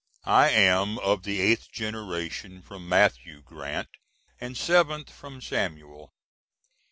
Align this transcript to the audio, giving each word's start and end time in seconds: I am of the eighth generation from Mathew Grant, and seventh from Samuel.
I 0.25 0.49
am 0.49 0.97
of 0.97 1.21
the 1.21 1.39
eighth 1.39 1.71
generation 1.71 2.63
from 2.63 2.89
Mathew 2.89 3.43
Grant, 3.43 3.89
and 4.39 4.57
seventh 4.57 5.11
from 5.11 5.41
Samuel. 5.41 6.11